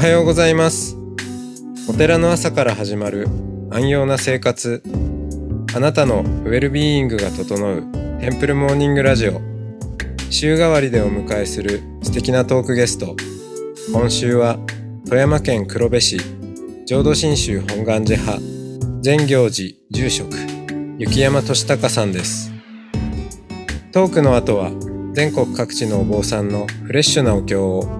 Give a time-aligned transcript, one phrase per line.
[0.00, 0.96] はようございます。
[1.86, 3.28] お寺の朝から始まる
[3.70, 4.82] 安養な生活。
[5.76, 7.82] あなたのウェルビーイングが整う
[8.18, 9.42] テンプルモーニングラジオ。
[10.30, 13.14] 週替わりでお迎えする素敵なトークゲスト。
[13.92, 14.58] 今週は
[15.04, 16.18] 富山県黒部市
[16.86, 18.40] 浄土真宗本願寺派
[19.02, 20.34] 善行寺住職
[20.96, 22.50] 雪山俊孝さんです。
[23.92, 24.70] トークの後は
[25.12, 27.99] 全国各地のお坊さんのフレッシュなお経を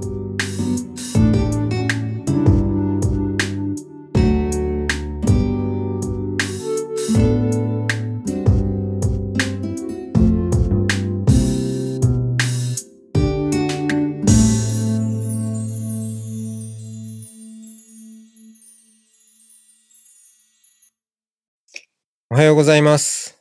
[22.41, 23.37] はようございます。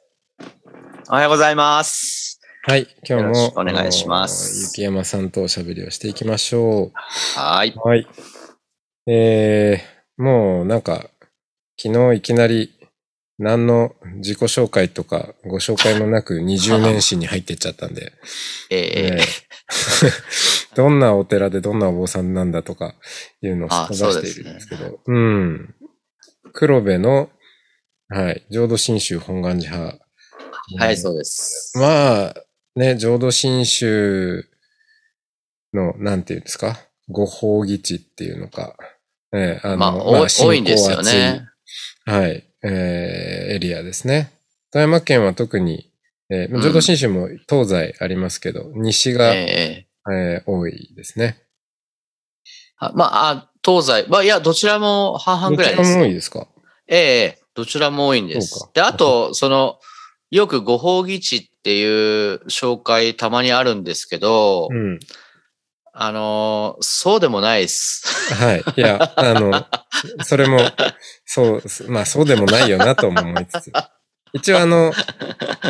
[1.09, 2.39] おはようございます。
[2.65, 6.93] はい、今日もお願いします雪山さんとおしゃべりをしていきましょ
[7.35, 7.73] はい。
[7.75, 7.89] う。
[7.89, 8.07] はい。
[9.07, 11.07] えー、もうなんか、
[11.81, 12.75] 昨日いきなり
[13.39, 18.13] 何の自己紹介とかご紹介もなく 20年史に入ってっちゃったんで、
[18.69, 18.79] えー
[19.17, 22.95] えー どんなお寺でどんなお坊さんなんだとか
[23.41, 25.75] いうのをすっ飛ばしているんですけど、うん。
[26.53, 27.31] 黒部の、
[28.13, 29.99] はい、浄土真宗本願寺派。
[30.79, 31.73] はい、そうです。
[31.79, 32.35] まあ、
[32.77, 34.45] ね、浄土真宗
[35.73, 38.77] の、なんていうんですか、ご法義地っていうのか、
[39.33, 41.47] ええあの、まあ、多い多いんですよね。。
[42.05, 44.33] はい、えーエリアですね。
[44.73, 45.91] 富山県は特に、
[46.31, 51.41] えーうん浄土真宗も東西ありますけど、西が、えーえー多いですね。
[52.79, 54.07] あまああ、東西。
[54.09, 56.03] まあ、いや、どちらも半々ぐらいですどちらも。
[56.05, 56.49] 多いですか？
[56.89, 58.41] ええどちらも多いんで。
[58.41, 59.79] すで、あと、その、
[60.31, 64.99] よくご法義地っていう紹介たまにあるんですけど、うん。
[65.93, 68.35] あのーそうでもないです。
[68.35, 68.65] はい。
[68.77, 69.67] いや、あの、
[70.25, 70.61] それも、
[71.25, 73.73] そう、まあそうでもないよなとも思いつつ。
[74.33, 74.93] 一応あの、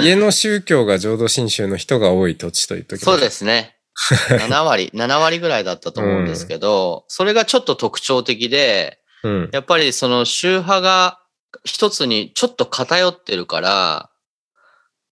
[0.03, 3.77] 家の宗教が浄土真宗の人が多い土地という時そうですね。
[4.29, 9.29] 7割、7割ぐらいだったと思うんですけど、それがちょっと特徴的で、す。
[9.29, 9.51] うん。
[9.53, 11.19] やっぱりその宗派が
[11.65, 14.11] 一つにちょっと偏ってるから、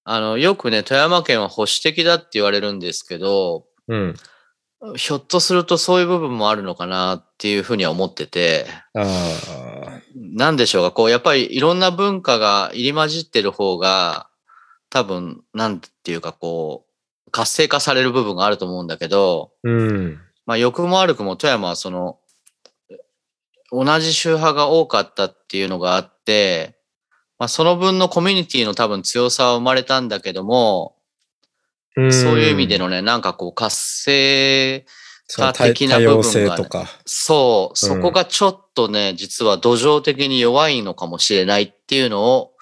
[0.05, 4.15] あの、よくね、富山県は保守的だって言われるんですけど、うん。
[4.97, 14.29] ひょっとするとそういう部分もあるのかなっていうふうには思ってて、ああ、なんでしょうか、こう、やっぱりいろんな文化が入り混じってる方が、
[14.89, 16.87] 多分、なんていうかこ
[17.27, 20.21] う、活性化される部分があると思うんだけど、うん。
[20.47, 22.19] まあ、良くも悪くも富山はその、
[23.71, 26.79] 同じ宗派が多かったっていうのがあって、
[27.39, 30.95] まあ、その分のコミュニティの多分強さは生まれたんだけども、
[31.97, 34.87] うんそういう意味でのね、なんかこう活性
[35.37, 36.87] 化的な部分が、ね、性とか。
[37.05, 42.53] そう、そこがちょっとね、実は土壌的に弱いのかもしれないっていうのを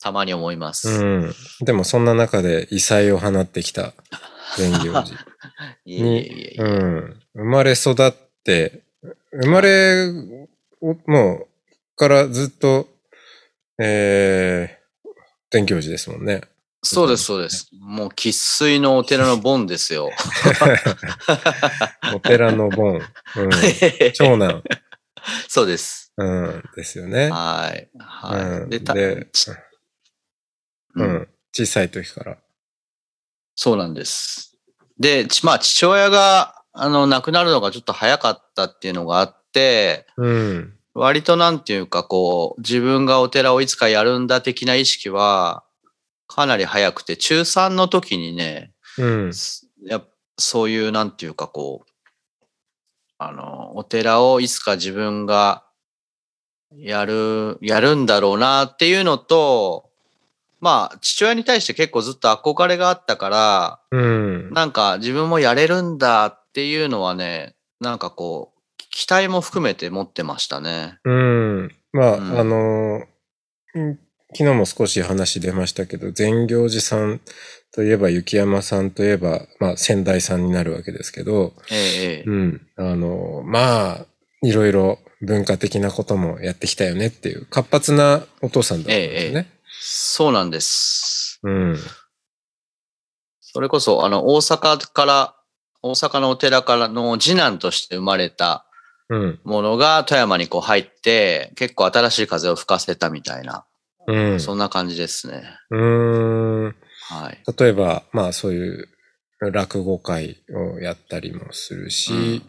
[0.00, 0.90] たまに思います。
[0.90, 1.34] うん。
[1.60, 3.94] でもそんな中で異彩を放ってきた
[4.56, 5.04] 善行寺
[5.84, 7.22] に、うん。
[7.34, 8.12] 生まれ育っ
[8.44, 8.84] て、
[9.32, 10.08] 生まれ
[10.80, 11.46] を、もう、
[11.96, 12.88] からずっと、
[13.80, 15.08] えー、
[15.50, 16.42] 善行寺ですもんね。
[16.82, 17.70] そうです、そうです。
[17.80, 20.10] もう生粋のお寺のボンですよ。
[22.14, 23.00] お寺の盆。
[23.36, 24.12] うん。
[24.14, 24.62] 長男。
[25.48, 26.12] そうです。
[26.16, 26.62] うん。
[26.76, 27.30] ですよね。
[27.30, 27.90] はい。
[27.98, 28.40] はい。
[28.40, 29.30] うんで、う
[30.94, 31.28] うんん。
[31.52, 32.38] 小さい時から。
[33.56, 34.56] そうなんです。
[34.98, 40.74] で、ちまあ、父親が、あの、亡くなるのがちょっと早かったっていうのがあって、うん。
[40.94, 45.64] 割となんていうか、こう、自分がお寺をいつかやるんだ的な意識は、
[46.28, 49.32] かなり早くて、中3の時にね、うん。
[49.84, 50.02] や
[50.38, 52.44] そういうなんていうか、こう、
[53.18, 55.64] あの、お寺をいつか自分が
[56.76, 59.90] やる、やるんだろうなっていうのと、
[60.60, 64.50] まあ、父親に対して結構ずっと憧れがあったから、うん。
[64.52, 68.60] なんか自分もやれるんだっていうのはね、なんかこう、
[68.90, 70.98] 期待も含めて持ってましたね。
[71.04, 71.70] うん。
[71.92, 73.06] まあ、うんあの
[73.74, 73.98] うん
[74.36, 77.20] 昨日も少し話出ましたけど、善行寺さん
[77.72, 82.66] といえば、雪山さんといえば、まあ、仙台さんになるわけですけど、ええええうん。
[82.76, 84.06] あの、まあ、
[84.42, 89.50] いろいろ文化的なこともやってきたよねっていう、活発なお父さんだったんですよね。
[89.80, 91.38] そうなんです。
[91.44, 91.78] うん。
[93.40, 95.37] それこそ、あの、大阪から、
[95.82, 98.64] 大阪のお寺からの次男として生まれた
[99.10, 99.40] うん。
[99.44, 103.64] ものが富山にこう入って、結構新しい風を吹かせたみたいな、
[104.06, 104.40] うん。
[104.40, 105.44] そんな感じですね。
[105.70, 106.76] うーん。
[107.08, 107.42] はい。
[107.58, 108.88] 例えば、まあそういう
[109.40, 112.42] 落語会をやったりもするし、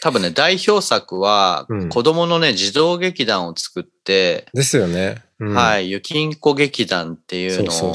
[0.00, 5.24] 多分ね、代表作はうん、子供のね、児童劇団を作って、ですよね。
[5.40, 5.54] うん、。
[5.54, 7.94] はいい、ゆきんこ劇団っていうのを、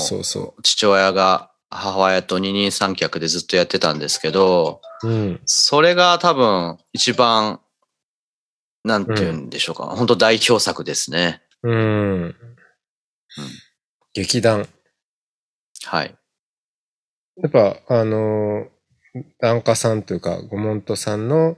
[0.63, 5.07] 父親が母親と二人三脚でずっとやってたんですけど、う。
[5.07, 5.41] うん。
[5.45, 7.62] それが多分一番、
[8.83, 9.85] なんて言うんでしょうか。
[9.85, 11.41] 本当代表作ですね。
[11.63, 12.35] うん。
[14.13, 14.68] 劇団。
[15.85, 16.15] はい。
[17.38, 18.68] やっぱ、あの、
[19.39, 21.57] 檀家さんというか、ご門徒さんの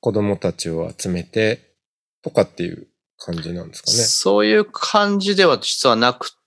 [0.00, 1.74] 子供たちを集めて、
[2.22, 3.96] とかっていう感じなんですかね。
[3.96, 6.43] そういう感じでは実はなくて、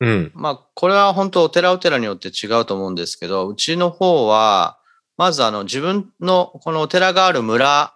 [0.00, 0.32] うん。
[0.34, 4.78] まあ、これは本当お寺お寺によって違うと思うんですけど、うちの方は、
[5.16, 7.94] まずあの自分のこのお寺がある村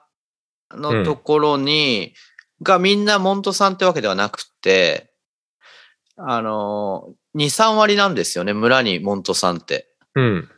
[0.72, 2.14] のところに、
[2.62, 5.12] がみんな門徒さんってわけではなくて、
[6.16, 9.88] あの、2、3割なんですよね、村に門徒さんって。
[10.14, 10.48] うん。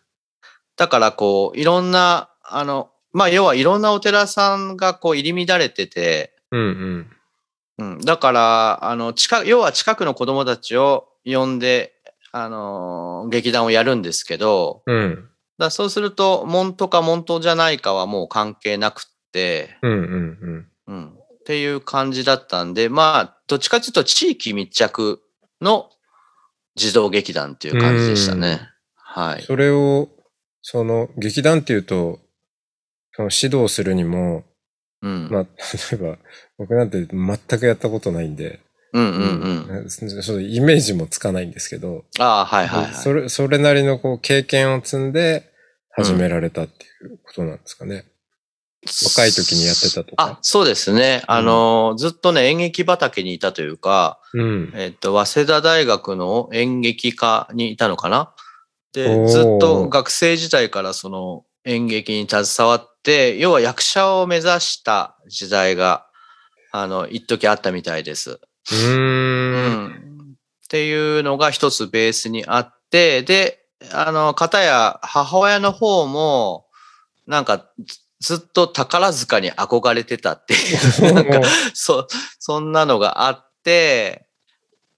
[0.76, 7.10] だからこう、いろんな、あの、まあ、要はいろんなお寺さんがこう入り乱れてて、うんうん。
[7.82, 11.92] うん、だから、あの、近、要は近くの子供たちを呼んで、
[12.32, 15.28] あのー劇団をやるんですけど、うん。
[15.58, 25.20] だそうすると、門徒か門徒じゃないかはもう関係なくって、うんうんうん、っていう感じだったんで、まあ、どっちかというと地域密着
[25.60, 25.90] の
[26.74, 28.60] 児童劇団っていう感じでしたね。
[28.94, 29.42] はい。
[29.42, 30.08] それを、
[30.62, 32.20] その、劇団っていうと、
[33.14, 34.44] その指導するにも、
[35.02, 35.28] うん。
[35.30, 35.48] まあ、例
[35.92, 36.18] えば、
[36.58, 38.60] 僕なんて全くやったことないんで、
[38.92, 39.66] うんうんうん。
[39.68, 42.94] うんイメージもつかないんですけど、ああ、はいはいはい。
[42.94, 45.50] それ、それなりのこう経験を積んで
[45.90, 48.04] 始められたっていうことなんですかね。
[48.84, 51.22] 若い時にやってたとあか。、そうですね。
[51.26, 54.72] あのー、ずっとね、演劇畑にいたというか、うん。
[54.74, 58.34] えっと、早稲田大学の演劇科にいたのかな
[58.92, 62.91] で、ずっと学生時代からその演劇に携わって、
[63.38, 66.06] 要は役者を目指した時代が、
[66.70, 68.30] あの、一時あったみたいです。
[68.30, 68.86] うー。
[68.86, 70.36] うんん。
[70.64, 76.66] っていうのが一つベースにあって、で、あの、方や母親の方も、
[77.26, 82.06] なんか、ずずっと宝塚に憧れてたっていう、なんか、そ、
[82.38, 84.26] そんなのがあって、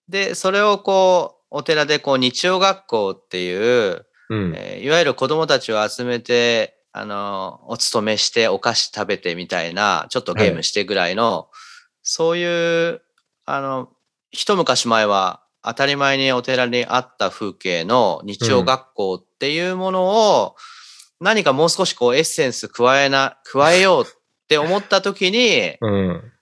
[0.09, 4.53] で、それをこう、お寺でこう、日曜学校っていう、うん。
[4.56, 11.49] えーいわゆる子供たちを集めて、あの、お勤めしてお菓子食べてみたいな、ちょっとゲームしてぐらいの、
[12.05, 13.02] そういう、
[13.44, 13.88] あの、
[14.31, 20.55] 一昔前は当たり前にお寺にあった風景の日曜学校っていうものを、
[21.20, 24.06] 何かもう少しこうエッセンス加えな、 加えようっ
[24.46, 26.32] て思った時に、うん。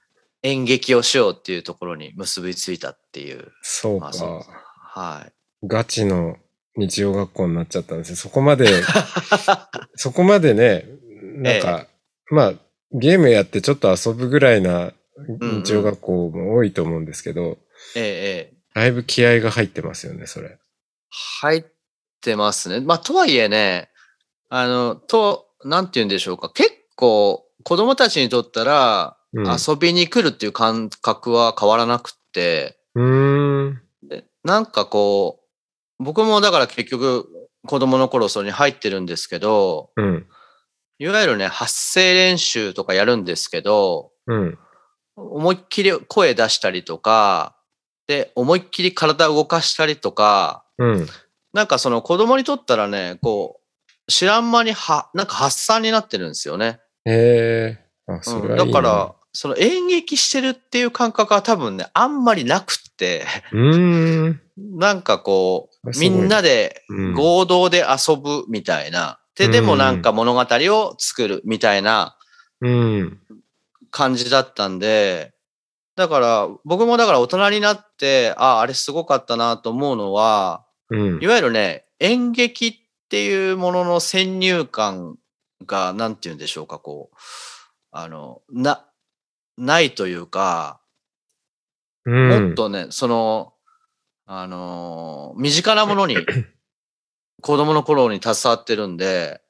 [0.42, 3.52] 演劇をしようっていうところに結びついたっていう。
[3.62, 4.46] そうまあそうか。
[4.82, 5.32] はい。
[5.66, 6.36] ガチの
[6.76, 8.16] 日曜学校になっちゃったんですね。
[8.16, 8.66] そこまで、
[9.96, 10.86] そこまでね、
[11.36, 11.86] なんか、
[12.30, 12.52] まあ、
[12.92, 17.58] ゲームやってちょっと遊ぶぐらいなうん日曜学校も多いと思うんですけど、
[17.94, 18.56] ええ、ええ。
[18.74, 20.58] だいぶ気合が入ってますよね、それ。
[21.40, 21.64] 入っ
[22.22, 22.80] てますね。
[22.80, 23.90] まあ、とはいえね、
[24.48, 26.50] あの、と、なんて言うんでしょうか。
[26.50, 33.82] 結構、子供たちにとったら、うん遊びに来るっていう感覚は変わらなくって、うーん。
[34.02, 35.41] でなんかこう、
[36.02, 37.28] 僕もだから結局、
[37.66, 40.26] 子供の頃それに入ってるんですけど、うん。
[40.98, 44.58] いわゆるね、発声練習とかやるんですけど、うん。
[45.16, 47.56] 思いっきり声出したりとか、
[48.06, 51.06] で、思いっきり体動かしたりとか、うん。
[51.52, 53.60] なんかその子供にとったらね、こ
[54.08, 56.80] う、知らん間には、なんか発散になってるんですよね。
[57.04, 58.12] へえ。
[58.12, 64.41] あ、それはいいな、うんだから、その演劇してるっていう感覚は多分ね、あんまりなくって、うーん。
[64.56, 69.18] なんかこう、みんなでうん合同で遊ぶみたいな。
[69.36, 72.16] で、でもなんか物語を作るみたいな
[72.60, 73.20] うん。
[73.90, 75.34] 感じだったんで、
[75.96, 81.26] だから、僕もだから大人になって、ああ、あれすごかったなと思うのは、うんい。
[81.26, 82.74] わゆるね、演劇っ
[83.08, 85.16] ていうものの先入観
[85.66, 87.16] が、なんて言うんでしょうか、こう、
[87.90, 88.86] あの、な、
[89.58, 90.80] ないというか、
[92.06, 92.28] うん。
[92.28, 93.51] もっとね、その、
[94.26, 96.16] あのー身近なものに、
[97.42, 99.40] 子供の頃に携わってるんで、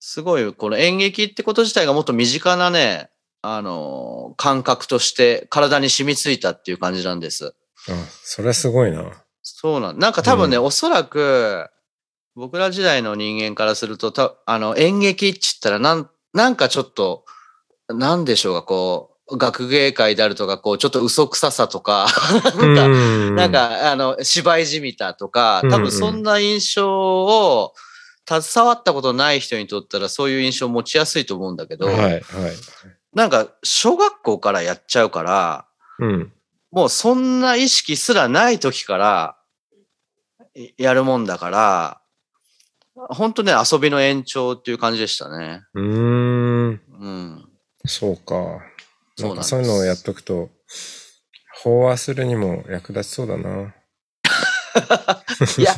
[0.00, 3.10] すごい、この演劇ってこと自体がもっと身近なね、
[3.42, 7.54] あのー感覚として体に染みついたっていう感じなんです。
[7.88, 9.04] あ、それすごいな。
[9.42, 11.70] そうなん、なんか多分ね、うおそらく、
[12.34, 17.24] 僕ら時代の人間からすると、たあの、演劇って言ったら、なん、なんかちょっと、
[17.88, 22.06] なんでしょうか、こ学芸会であるとか、こう、ちょっと嘘くささとか、
[22.56, 22.88] なんか、
[23.34, 27.74] なんか、あの、芝居じみたとか、多分そんな印象を、
[28.28, 32.22] 携わったことない人にとったらそういう印象を持ちやすいと思うんだけど、はい、はい。
[33.14, 35.66] なんか、小学校からやっちゃうから、
[35.98, 36.32] うん。
[36.70, 39.36] もうそんな意識すらない時から
[40.76, 42.00] やるもんだから、
[42.94, 45.62] 本当ね、遊びの延長っていう感じでしたね。
[45.74, 46.68] うーん。
[46.68, 47.48] うん。
[47.86, 48.60] そうか。
[49.16, 50.50] そうんなんそういうのをやっとくと、
[51.64, 53.74] 飽和するにも役立ちそうだな。
[55.58, 55.72] いや、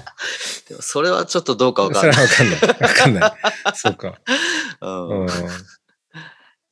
[0.69, 2.27] でもそれはちょっとどうかわかそれんない。
[2.27, 3.23] はわかんない。
[3.23, 3.77] わかんない。
[3.77, 4.21] そうか。
[4.81, 5.29] うんうん。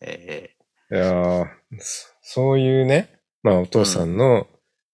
[0.00, 0.50] え
[0.90, 1.46] いやー
[1.78, 4.46] そそういうね、まあお父さんの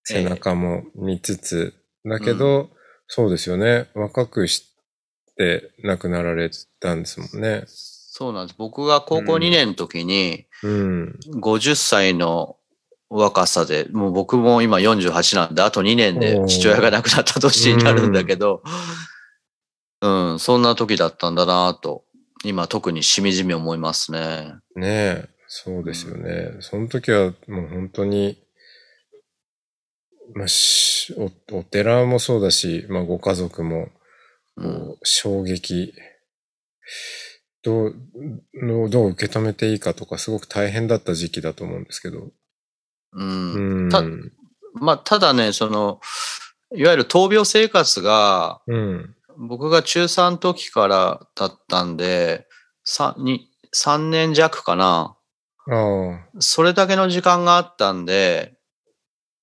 [0.05, 1.75] 背中も見つつ、
[2.05, 2.71] だけど、
[3.07, 3.88] そうですよね。
[3.95, 4.75] 若くし
[5.37, 6.50] て亡くなられ
[6.81, 7.64] たんですもんね。
[8.14, 8.57] そうなんです。
[8.59, 11.19] 僕が高校2年の時に、うん。
[11.40, 12.59] 50歳の
[13.09, 18.62] 若さで、もう僕も今48なんで、あと2年で父親が亡くなった年になるんだけど、
[20.02, 22.04] うん、そんな時だったんだなと、
[22.45, 24.57] 今特にしみじみ思いますね。
[24.76, 26.50] ねえ、そうですよね。
[26.61, 28.37] その時はもう本当に、
[30.35, 33.88] まあ、しお、お寺もそうだし、まあご家族も、
[34.59, 35.95] うん、こう衝撃、
[37.62, 37.95] どう、
[38.54, 42.31] のどう受け止めていいかとかすごく大変だった時期だと思うんですけど。
[43.12, 43.88] うんうん。
[43.88, 44.02] た
[44.75, 46.00] まあ、ただね、その、
[46.75, 49.14] いわゆる闘病生活が、うん。
[49.38, 52.47] 僕が中3の時からだったんで、
[52.87, 55.16] 3, に3年弱かな。
[56.40, 58.57] それだけの時間があったんで、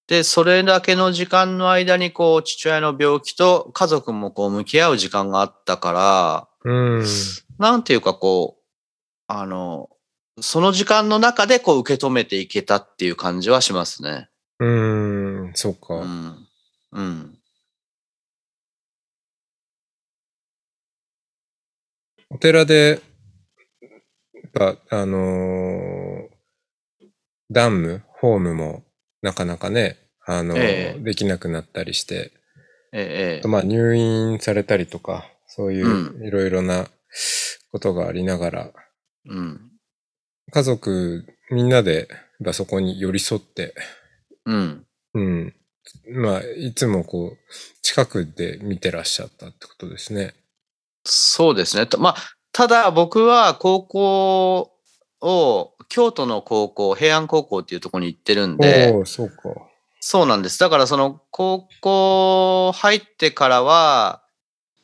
[0.07, 7.05] で、それだけの時間の間に、こう、父親の病気と家族もこう、向き合う時間があったから、うん。
[7.59, 8.63] なんていうかこう、
[9.27, 9.89] あの、
[10.41, 14.29] その時間の中でこう、受け止めていけたっていう感じはしますね。
[14.59, 15.51] うん。
[15.53, 15.95] そうか。
[15.95, 16.47] うん。
[16.93, 17.39] うん。
[22.29, 23.01] お寺で、
[23.81, 23.87] や
[24.47, 26.39] っぱ、あのー
[27.51, 28.83] ダム、ホームも
[29.21, 32.31] なかなかね、あのーええできなくなったりして、
[32.93, 36.87] ええ、まあ入院されたりとか、そういうういろいろな
[37.71, 38.73] ことがありながら、
[39.25, 39.71] うん。
[40.51, 43.75] 家族みんなでやっぱそこに寄り添って、
[44.45, 44.85] うん。
[45.13, 45.55] うん。
[46.11, 47.37] まあ、いつもこう、
[47.81, 50.35] 近くで見てらっしゃったってことですね。
[51.03, 51.87] そうですね。
[51.87, 52.15] とまあ、
[52.51, 54.71] ただ僕は高校
[55.21, 59.43] を、京都の高校、平安高校っていうところに行ってるんで、おおそうか。
[59.99, 60.59] そうなんです。
[60.59, 64.23] だからその高校入ってからは、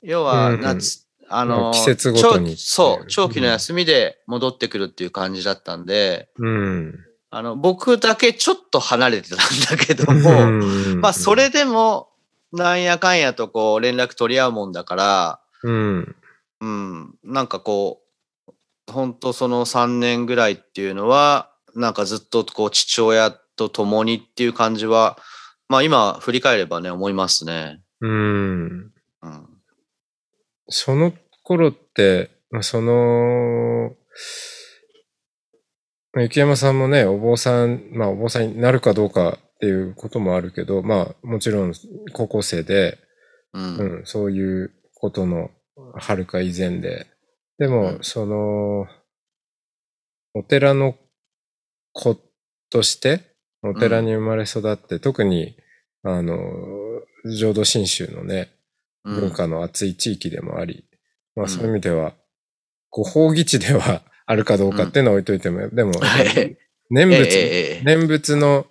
[0.01, 7.00] 要はうんうん夏、あまの、あ季節ごとに長そう、長期の休みで戻ってくるっていう感じだったんで、うん。
[7.29, 10.51] あの、僕だけちょっと離れてたんだけども、う
[10.96, 12.10] んまあそれでも、
[12.53, 16.15] なんやかんやとこう連絡取り合うもんだから、うん。
[16.62, 18.01] うん、なんかこ
[18.48, 18.53] う、
[18.91, 25.17] 本当その3年ぐらいっていうのは、なんかずっとこう父親と共にっていう感じは、
[25.67, 27.82] まあ今振り返ればね、思いますね。
[28.01, 28.12] うん。
[28.12, 28.91] うん。
[30.70, 33.96] その頃って、まあその、
[36.14, 41.74] まあ雪山さんもね、お坊さん、まあお坊さんになるかどうかっていうこともあるけど、まあもちろん
[42.14, 42.98] 高校生で、
[43.56, 43.78] うん。
[43.78, 45.50] うん、そういうことの
[45.96, 47.08] はるか以前で、
[47.58, 48.00] でも、うん。
[48.02, 48.86] その、
[50.34, 50.96] お寺の
[51.94, 52.18] 子
[52.70, 53.22] として、
[53.64, 55.56] お寺に生まれ育って、特に、
[56.04, 56.36] あの、
[57.38, 58.55] 浄土真宗のね、うん
[59.06, 60.86] 文化の厚い地域でもあり、
[61.36, 61.50] まうん。
[61.50, 62.14] あそういう意味では、
[62.90, 66.58] ご法義地では あるかどうかっていうのは置いといても、でも、はい
[66.90, 68.68] 念仏、念仏の、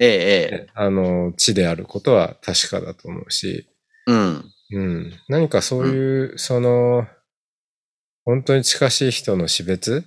[0.00, 0.66] ええええ。
[0.74, 3.68] あの、地であることは確かだと思うし、
[4.06, 4.44] うん。
[4.72, 5.12] うん。
[5.28, 7.06] 何かそういう、その、
[8.24, 10.04] 本当に近しい人の死別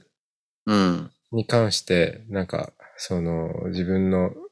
[0.66, 1.12] うん。
[1.32, 4.46] に関して、なんか、その、自分の、えー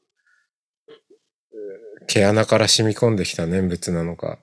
[2.06, 4.38] 毛穴から染み込んできた念仏なのか、わ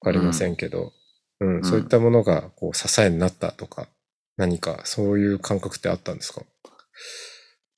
[0.00, 0.92] かりませんけど、
[1.40, 1.64] うん、ん。
[1.64, 3.88] そういったものが、こう、支えになったとか、
[4.36, 6.42] 何か、そういう感覚ってあったんですか？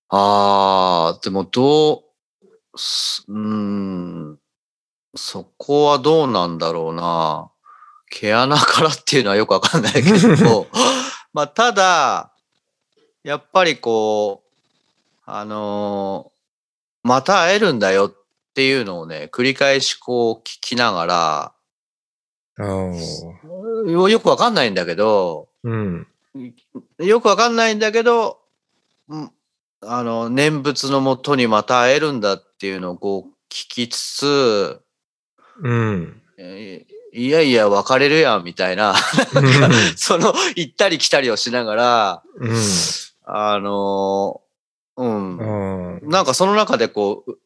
[0.08, 2.02] ああ、でもどう、
[2.76, 4.38] すうーん、
[5.16, 7.50] そこはどうなんだろうな。
[8.10, 10.66] 毛穴からっていうのはよくわかんないけど、
[11.32, 12.32] まあ、ただ、
[13.22, 14.52] やっぱりこう、
[15.24, 16.32] あのー
[17.04, 18.14] また会えるんだよっ
[18.54, 21.52] ていうのをね、繰り返しこう聞きながら、
[22.58, 26.06] よよくわかんないんだけど、うん、
[26.98, 28.38] よくわかんないんだけど、
[29.08, 29.32] うん
[29.84, 34.80] あの、念仏のもとにまた会えるんだっていうのをこう聞きつつ、
[35.60, 36.22] うん。
[36.38, 38.94] えーいやいや、別れるやん、みたいな、
[39.96, 42.56] その、行ったり来たりをしながら、うん。
[43.26, 45.98] あのーうん。
[46.00, 46.08] うん。
[46.08, 47.38] なんかその中でこう、う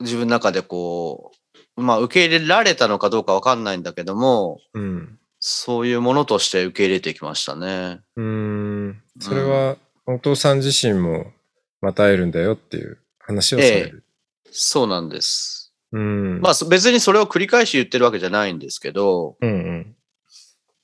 [0.00, 1.36] 自分の中でこう、
[1.76, 5.18] まあ受け入れられたのかどうかわかんないんだけども、うん。
[5.44, 8.00] そういうものとして受け入れてきましたね。
[8.16, 9.02] うん。
[9.18, 9.76] それは、
[10.06, 11.32] お父さん自身も、
[11.80, 14.04] また会えるんだよっていう話をされる。
[14.52, 15.72] そうなんです。
[15.90, 16.40] うん。
[16.40, 19.96] まあそ別にそれを繰り返し言ってるわけじゃないんですけど、うん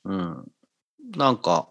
[0.04, 0.12] うん。
[0.12, 0.52] うん。
[1.16, 1.68] なんか、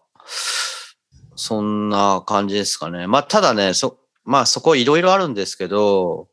[1.35, 3.05] そんな感じですかね。
[3.07, 6.29] まあただね、そ、まあそこいろいろあるんですけど、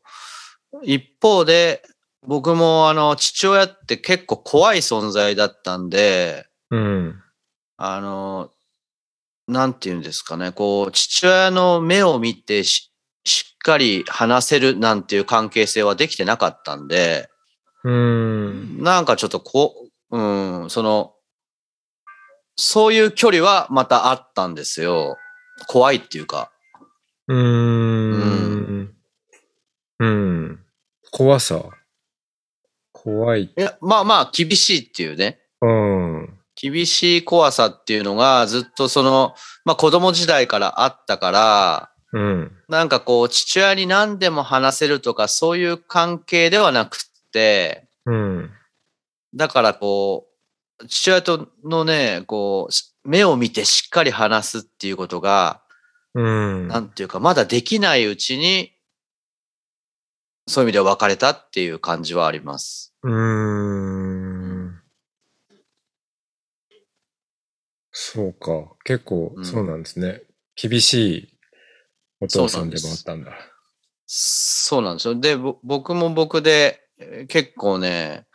[0.83, 1.83] 一方で、
[2.27, 7.21] 僕もあの、父親って結構怖い存在だったんで、うん。
[7.77, 8.51] あの、
[9.47, 12.91] なんて言うんですかね、こう、父親の目を見てし
[13.25, 17.29] しっかり話せるなんていう関係性はできてなかったんで、
[17.83, 18.83] うん。
[18.83, 19.73] なんかちょっとこ
[20.11, 21.13] う、うん、その、
[22.55, 25.17] そういう距離はまたあったんですよ。
[25.67, 26.51] 怖いっていうか。
[27.27, 28.95] うん。
[29.99, 30.59] うん。
[31.11, 31.63] 怖さ。
[33.05, 33.43] 怖い。
[33.43, 35.39] いや、まあまあ、厳しいっていうね。
[35.61, 36.39] うん。
[36.55, 42.51] 厳しい怖さっていうのがずっとその、まあ子供時代からあったから、うん。
[42.67, 48.49] なんかこう、父親に何でも話せるとか、そういう関係ではなくって、うん。
[49.35, 50.25] だからこ
[50.81, 55.61] う、父親とのね、こう、し目を見てしっかり話すっていうことが、
[56.15, 56.67] うん。
[56.69, 58.71] なんていうか、まだできないうちに、
[60.47, 62.93] そういう意味では別れたっていう感じはあります。
[63.03, 64.81] うーん。
[67.91, 68.75] そうか。
[68.83, 70.21] 結構うんそうなんですね。
[70.55, 71.37] 厳しい
[72.21, 73.31] お父さんでもあったんだ。
[74.05, 75.15] そうなんですよ。
[75.15, 78.25] で、ぼ僕も僕で、えー結構ね、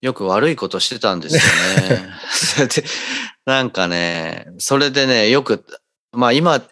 [0.00, 1.42] よく悪いことしてたんですよ
[1.90, 2.08] ね。
[2.32, 2.84] それで、
[3.44, 5.64] なんかね、それでね、よく、
[6.12, 6.66] まあ今、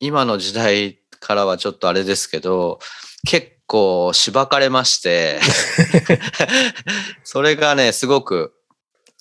[0.00, 2.80] 今の時代からはちょっとあれですけど、
[3.24, 5.40] 結構しばかれまして、
[7.24, 8.52] それがね、すごく、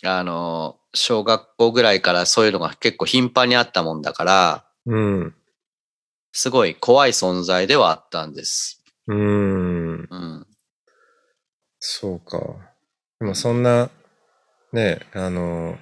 [0.04, 5.36] あの、小学校ぐらいからそういうのが結構頻繁にあったもんだから、うん。
[6.34, 8.84] すごい怖い存在ではあったんです。
[9.08, 10.08] うーん。
[10.10, 10.48] うん。
[11.80, 12.38] そうか。
[13.22, 13.90] でもそんな、
[14.74, 15.78] ね、あの、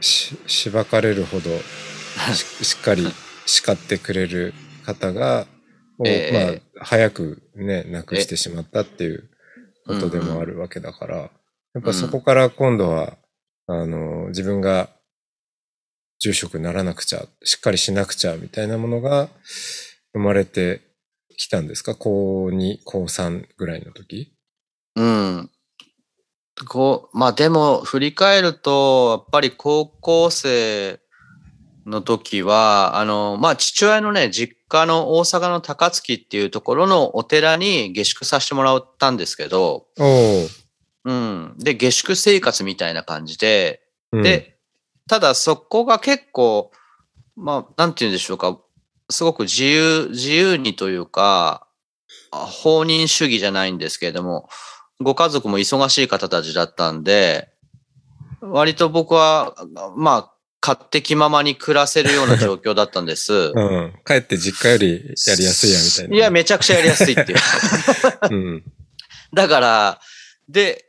[0.00, 1.50] し、しばかれるほど
[2.34, 3.06] ししっかり
[3.46, 4.52] 叱ってくれる
[4.84, 5.46] 方が、
[5.98, 9.28] をええまあ、早くね、亡くしてしまったっていう
[9.86, 11.30] ことでもあるわけだから、や
[11.80, 13.16] っぱそこから今度は、
[13.66, 14.90] あの、自分が
[16.18, 19.28] 住職にならなくちゃ、しっかりしなくちゃ、みたいなものが
[20.12, 20.82] 生まれて
[21.36, 21.94] きたんですか？
[21.94, 24.34] 高2、高3ぐらいの時？
[24.96, 25.50] うん。
[26.68, 31.00] こう、まあでも振り返ると、やっぱり高校生
[31.86, 39.86] の時は、あの、まあ父親のね、実家の大阪の高槻っていうところのお寺に下宿させてもらったんですけど。
[41.04, 41.54] うん。
[41.58, 44.56] で、下宿生活みたいな感じで、うん、で、
[45.08, 46.70] ただそこが結構、
[47.36, 48.58] まあ、なんて言うんでしょうか、
[49.10, 51.66] すごく自由、自由にというか、
[52.30, 54.48] あ放任主義じゃないんですけれども、
[55.00, 57.52] ご家族も忙しい方たちだったんで、
[58.40, 59.54] 割と僕は、
[59.96, 60.31] まあ、
[60.62, 63.52] 勝手気ままに暮らせるような状況だったんです。
[63.52, 63.92] うん。
[64.06, 64.92] 帰って実家より
[65.26, 66.16] やりやすいや、みたいな。
[66.16, 67.38] いや、めちゃくちゃやりやすいっていう。
[68.30, 68.64] うん。
[69.34, 70.00] だから、
[70.48, 70.86] で、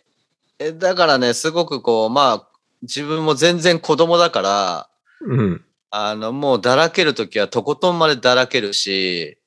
[0.60, 2.50] えだからね、すごくこう、まあ、
[2.84, 4.90] 自分も全然子供だから、
[5.22, 5.66] うん。
[5.90, 9.40] あの、もうだらけるときはとことんまでだらけるし、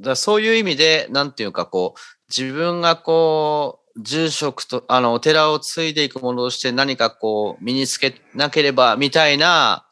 [0.00, 9.86] だそういう意味で、なんていうかこう、自分がこう、住職と、あの、お寺を継いでいくものとして何かこう、身につけなければ、みたいな、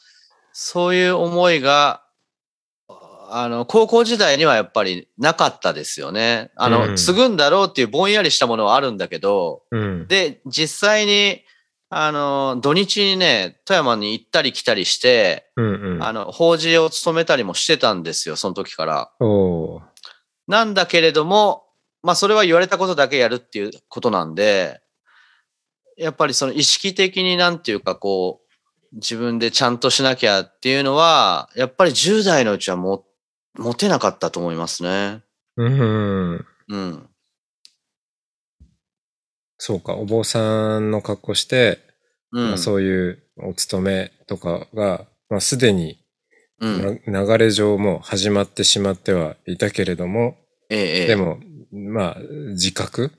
[0.53, 2.03] そういう思いが、
[3.31, 6.51] あの、高校時代にはやっぱりなかったですよね。
[6.57, 10.09] あの、うん継ぐんだろうっていうぼんやりしたものはあるんだけど、うん。
[10.09, 11.43] で、実際に、
[11.91, 16.03] あの、土日にね、富山に行ったり来たりして、うんうん。
[16.03, 19.11] あの、法事を務めたりもしてたんですよ、その時から。
[20.47, 21.68] なんだけれども、
[22.09, 24.81] まあ、それは言われたことだけやるっていうことなんで、
[25.99, 33.05] やっぱりその意識的になんていうかこう、自分でちゃんとしなきゃっていうのは、やっぱり10代のうちはも、
[33.59, 35.23] 持てなかったと思いますね。
[35.59, 36.47] うん。
[36.71, 37.11] うん。
[39.59, 41.79] そうか、お坊さんの格好して、
[42.33, 42.49] うん。
[42.49, 46.03] まあ、そういうお勤めとかが、まあ、すでに
[46.61, 47.03] うん。
[47.07, 50.39] な流れ上もう始まってしまってはいたけれども、
[50.71, 51.07] ええ、ええ。
[51.07, 51.39] でも、
[51.73, 52.19] まあ、
[52.51, 53.13] 自覚？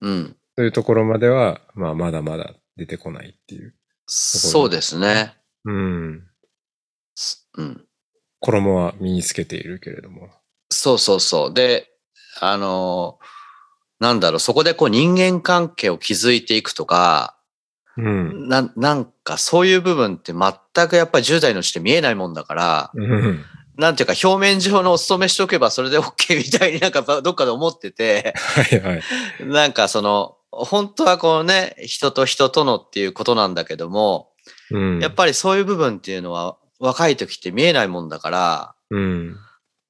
[0.00, 0.36] うん。
[0.56, 3.74] というところまでは、まあ、まだまだ出てこないっていう。
[4.06, 5.36] そうですね。
[5.64, 6.22] うん。
[7.14, 7.84] すうん。
[8.40, 10.30] 衣は身につけているけれども。
[10.70, 11.54] そうそうそう。
[11.54, 11.88] で、
[12.40, 13.36] あのー
[13.98, 17.38] なんだろう、そこでこう人間関係を築いていくとか、
[17.96, 18.48] うん。
[18.48, 23.44] な、なんかそういう部分って全くやっぱり10代のうちって見えないもんだから、うん。
[23.76, 29.02] なんていうか表面上のお勤めしとけばそれで OK みたいになんか どっかで思ってて、はいはい。
[29.40, 34.30] なんかその、本当はこうね、人と人とのっていうことなんだけども、
[34.70, 35.00] うん。
[35.00, 39.36] やっぱりそういう部分っていうのは若い時って見えないもんだから、うん。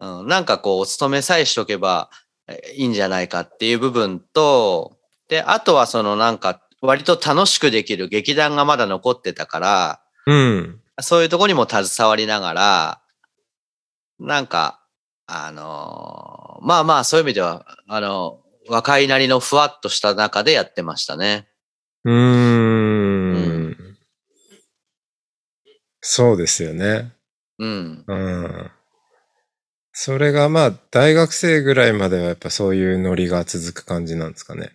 [0.01, 2.11] うん、なんかこう、お勤めさえしとけば
[2.49, 4.97] えいいんじゃないかっていう部分と、
[5.29, 10.81] で、あとはそのなんか、割と楽しくできる劇団がまだ残ってたから、うん。
[11.01, 13.01] そういうとこにも携わりながら、
[14.19, 14.81] なんか、
[15.27, 21.49] あのーまあまあそういう意味では、あの、若いなりのふわっとした中でやってましたね。
[22.05, 23.97] うーん。
[26.01, 27.13] そうですよね。
[27.59, 28.05] うん。
[28.07, 28.71] うん。
[29.93, 34.73] それがまあ、大学生ぐらいまではやっぱそういうノリが続く感じなんですかね。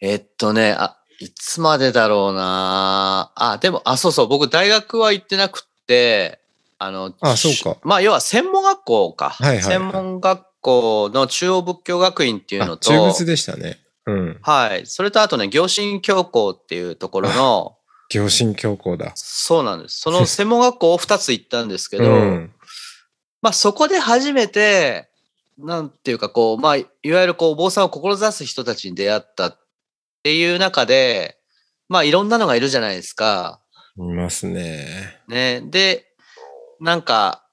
[0.00, 6.40] えっとね、あ、いつまでだろうなあ、でも、あ、そうそう、僕大学は行ってなくって、
[6.78, 9.30] あの、あそうかまあ、要は専門学校か。
[9.30, 13.78] はいはいはい専門学校の中央仏教学院っていうのあ、と、中仏でしたね。
[14.06, 14.38] うん。
[14.42, 14.86] はい。
[14.86, 17.76] それとあとね、行進教校っていうところの、
[18.10, 19.12] 行進教皇だ。
[19.14, 20.00] そうなんです。
[20.00, 22.52] その 専門学校を2つ行ったんですけど、うん。
[23.42, 25.08] まあそこで初めて、
[25.58, 29.58] なんていうかこう、まあ、いわゆるこう、お坊さんを志す人たちに出会ったっ
[30.22, 31.38] ていう中で、
[31.88, 33.60] まあいろんなのがいるじゃないですか。
[33.96, 35.20] いますね。
[35.28, 35.62] ね。
[35.64, 36.13] で、
[36.84, 37.46] なんか、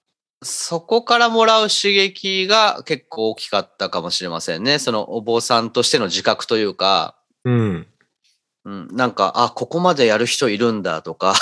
[0.43, 4.77] そこからもらう刺激が結構大きかったかもしれませんね。
[4.77, 7.87] そのお坊さんとしての自覚というか、うん。
[8.65, 11.35] うん、なんか、あ、ここまでやる人いるんだとか、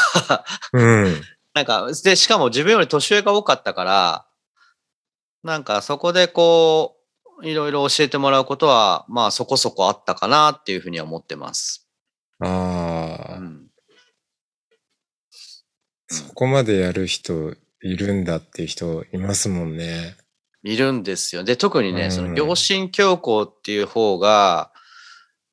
[0.71, 1.21] うん。
[1.56, 4.28] なんか、で、しかも自分より年上が多かったから、
[5.41, 6.95] なんかそこでこ
[7.41, 11.89] う、いろいろ教えてもらうことは、まあそこそこあったかなっていうふうには思ってます。
[12.39, 13.67] ああ、うん。
[16.08, 20.15] そこまでやる人いるんだっていう人いますもんね。
[20.63, 21.43] いるんですよ。
[21.43, 24.71] で、特にね、うんその行進教皇っていう方が、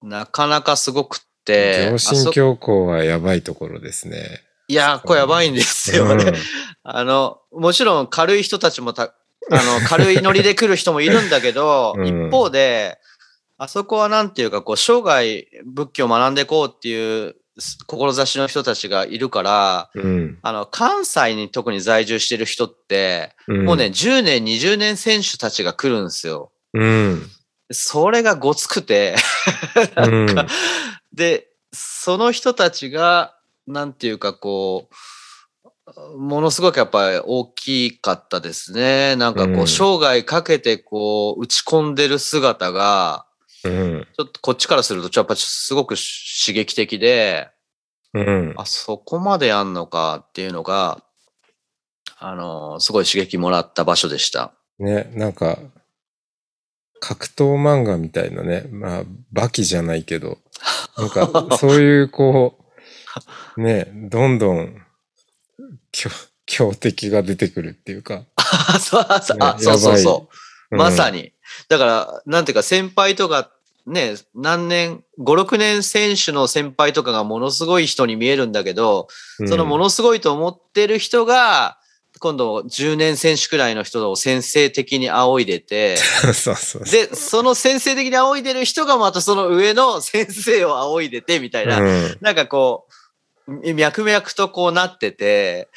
[0.03, 4.43] なかなかすごくって、行あそ進教皇はやばいところですね。
[4.69, 6.33] いや、これやばいんですよね。
[6.83, 9.11] あの、もちろん軽い人たちもた、あ
[9.51, 12.99] の、軽いノリで来る人もいるんだけど、 うん一方で、
[13.59, 20.39] あそこはなんていうか、こう、生涯仏教を学んでいこうっていう志の人たちがいるから、うん。
[20.43, 23.65] あの、関西に特に在住してる人って、うん。
[23.65, 26.53] もうね、10年、20年選手たちが来るんですよ。
[26.75, 27.31] うん。
[27.71, 29.17] それがごつくて、
[29.97, 30.27] うん。
[31.13, 33.35] で、その人たちが、
[33.67, 39.17] なんていうかこう、ものすごくやっぱり大きかったですね。
[39.17, 43.26] なんかこう、うん生涯かけてこう、打ち込んでる姿が、
[43.69, 44.07] うん。
[44.17, 47.51] ちょっとこっちからすると、ちょっとやっぱすごく刺激的で、
[48.15, 48.55] うん。
[48.57, 51.03] あ、そこまでやんのかっていうのが、
[52.19, 54.55] あの、すごい刺激もらった場所でした。
[54.79, 55.59] ね、なんか、
[57.01, 59.03] 格闘漫画みたいなね、まあ、
[59.33, 60.39] バキじゃないけど、
[60.97, 62.59] なんか、 そういうこ
[63.57, 64.83] う、ね、どんどん、
[65.93, 66.11] 強、
[66.47, 68.25] 強敵が出てくるっていうか。
[68.37, 69.01] あ、そ
[69.75, 70.29] うそうそ
[70.71, 71.33] うまさに。
[71.69, 73.53] だから、なんていうか先輩とか、
[73.87, 79.07] ね、何年、5、6年選手の先輩とかがものすごい人に見えるんだけど、
[79.47, 81.79] そのものすごいと思ってる人が、
[82.19, 85.97] 今度10年選手くらいの人を先生的に仰いでて、
[86.35, 86.85] そうそう。
[86.85, 92.89] で、その先生的に仰いでる人がまたその上の先生を仰いでてみたいな、うんなんかこ
[93.47, 95.69] う、脈々とこうなってて、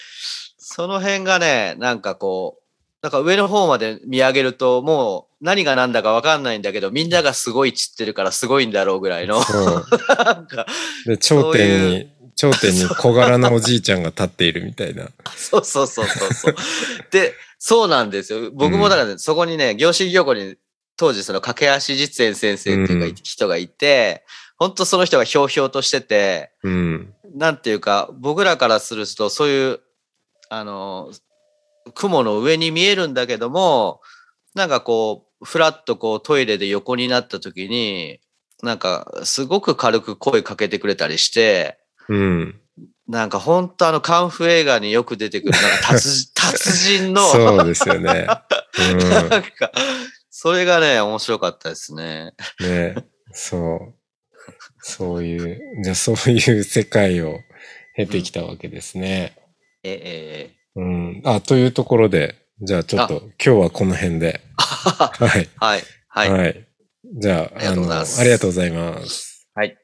[0.58, 2.59] その辺がね、なんかこう、
[3.02, 9.36] なんか上の方まで見上げると、もう何が何だかわかんないんだけど、みんながすごい散ってるからすごいんだろうぐらいの。
[9.38, 10.66] なんか、
[11.06, 15.08] で、頂点に、頂点に小柄なおじいちゃんが立っているみたいな。
[15.36, 16.56] そうそうそうそうそう。
[17.12, 18.52] で、そうなんですよ。
[18.52, 20.58] 僕もだからね、そこにね、行進行庫に
[20.98, 24.26] 当時その駆け足実演先生っていうか、うん人がいて、
[24.58, 27.14] 本当その人がひょうひょうとしてて、うん。
[27.34, 29.80] なんていうか、僕らからすると、そういう、
[30.50, 31.12] あの、
[31.94, 34.02] 雲の上に見えるんだけども、
[34.56, 38.20] なんかこう、ふらっとこうトイレで横になった時に、
[38.62, 42.60] なんかすごく軽く声かけてくれたりして、うん。
[43.08, 48.26] なんか本当あのカンフー映画によく出てくる、なんか達 達人の、そうですよね。
[48.26, 49.72] なんか、
[50.30, 52.34] それがね、面白かったですね。
[52.60, 52.70] うん。
[52.70, 52.96] ね
[53.32, 53.94] そう。
[54.82, 57.40] そういう、じゃあそういう世界を
[57.96, 59.36] 経てきたわけですね。
[59.84, 61.22] えええうん。
[61.26, 64.42] あ、というところで、じゃあちょっと今日はこの辺で。
[64.58, 65.50] はい。
[65.58, 65.84] はい。
[66.08, 66.32] はい。
[66.32, 66.68] はい。
[67.04, 69.48] じゃあ、ありがとうございますありがとうございます。
[69.56, 69.78] はい。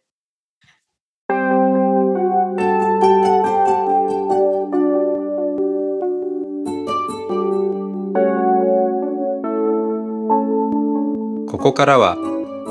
[11.50, 12.18] ここからは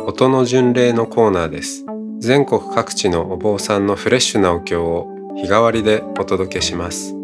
[0.06, 1.84] 音の巡礼のコーナーです。
[2.20, 7.23] 全国各地のお坊さんのフレッシュなお経を日替わりでお届けします。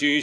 [0.00, 0.22] ム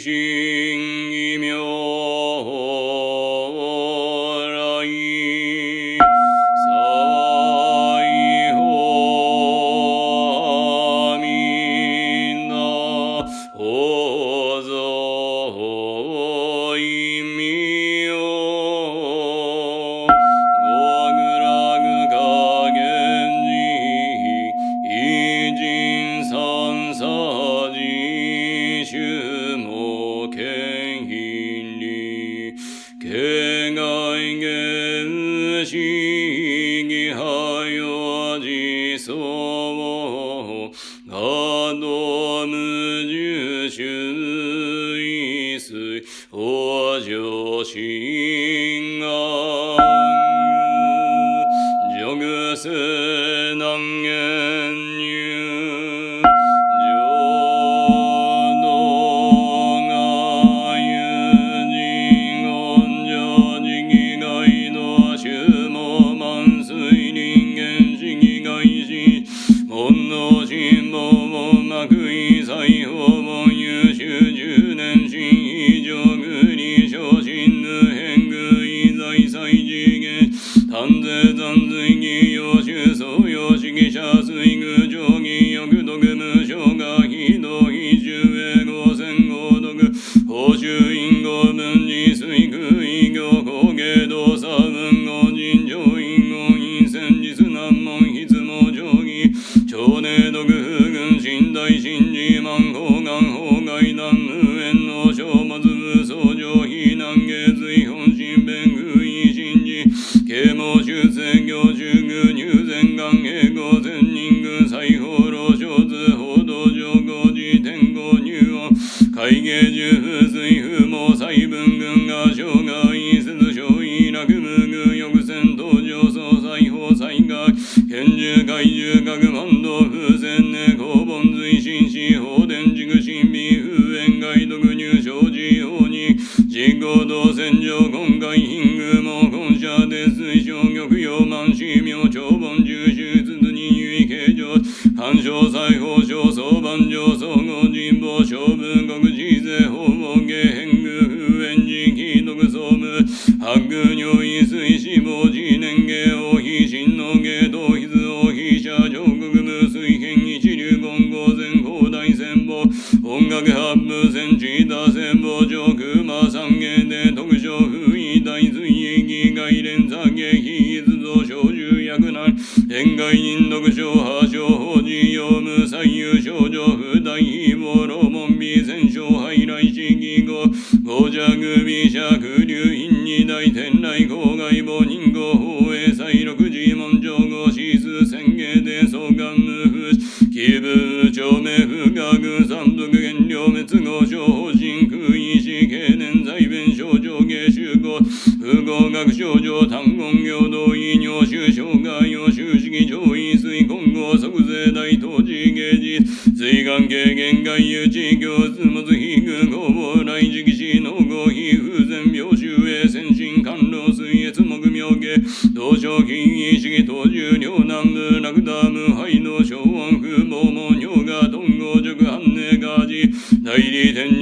[201.98, 206.04] 内を終始上位水今後即税大当時芸術
[206.36, 215.16] 水岸経験外遊地行図まず非軍公募来期死の合非風前病周へ先進官老水越木妙下
[215.54, 223.10] 同賞金意識当重両南部ラクダ無敗の小安風毛門尿が頓合弱反寧ガージ
[223.42, 224.15] 代理天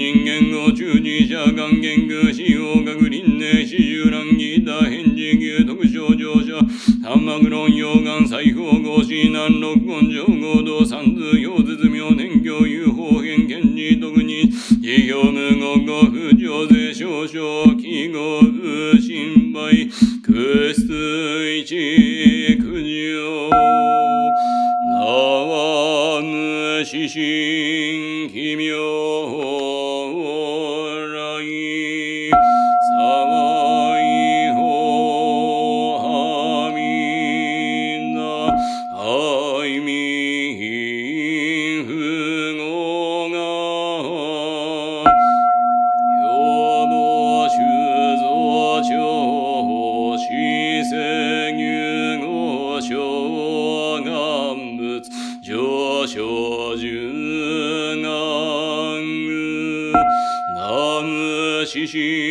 [61.64, 62.23] 徐徐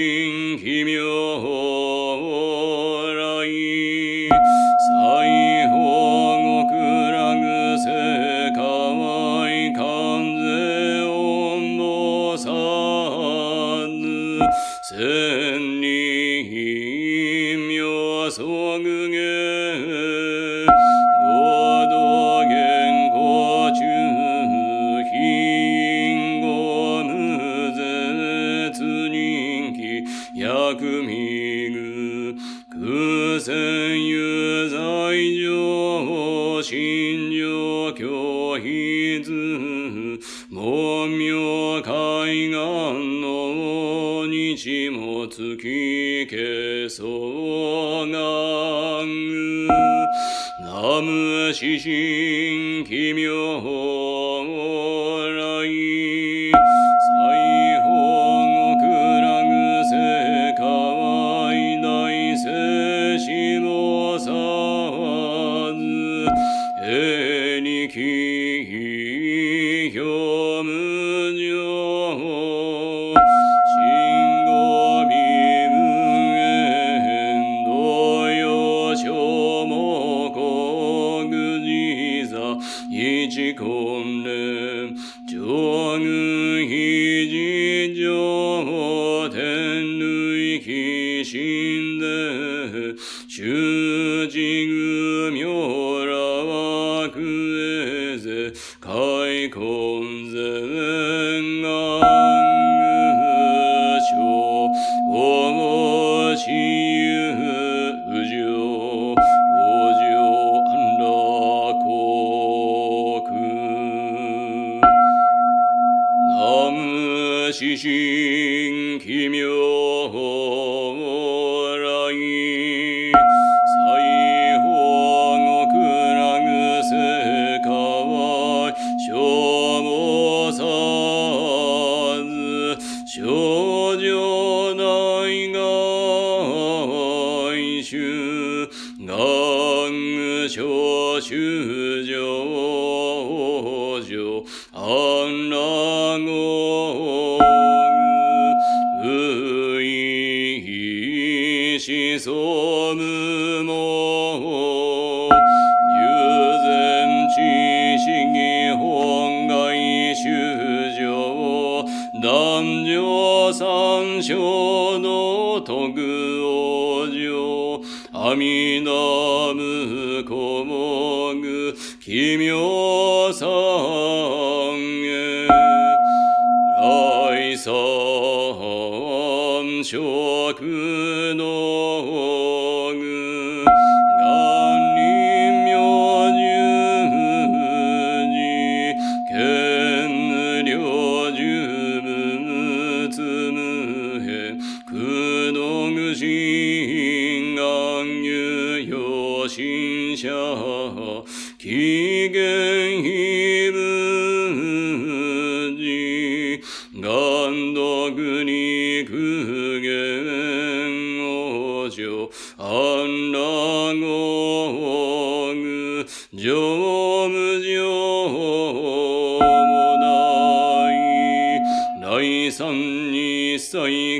[133.45, 133.72] Oh.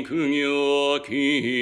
[0.02, 1.53] 苦行気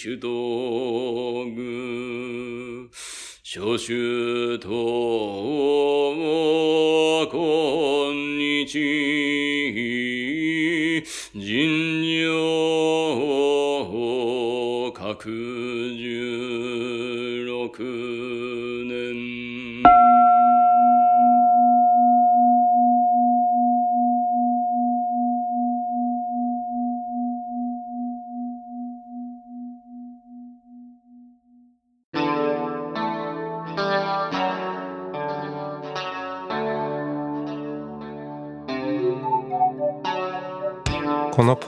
[0.00, 0.28] 主道
[1.56, 2.88] 具。
[3.42, 4.68] 諸主と
[7.26, 8.64] 今日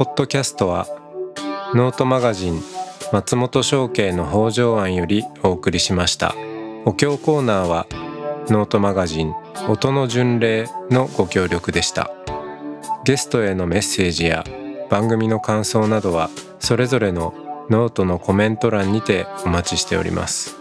[0.00, 0.86] ポッドキャストは
[1.74, 2.62] ノートマガジン
[3.12, 6.34] 松本紹圭の方丈庵よりお送りしました。
[6.86, 7.86] お経コーナーは
[8.48, 9.34] ノートマガジン
[9.68, 12.10] 音の巡礼のご協力でした。
[13.04, 14.42] ゲストへのメッセージや
[14.88, 16.30] 番組の感想などは
[16.60, 17.34] それぞれの
[17.68, 20.56] ノートのコメント欄にてお待ちしております。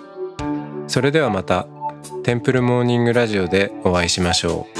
[0.88, 1.66] それではまた
[2.24, 4.79] テンプルモーニングラジオでお会いしましょう。